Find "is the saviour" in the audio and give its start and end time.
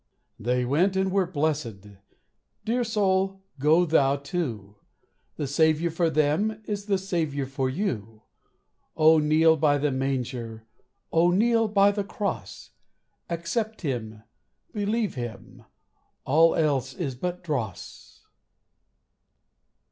6.65-7.45